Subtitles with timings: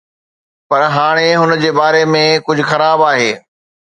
[0.69, 3.29] پر هاڻي هن جي باري ۾ ڪجهه خراب آهي